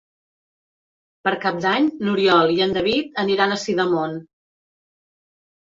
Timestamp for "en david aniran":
2.67-3.55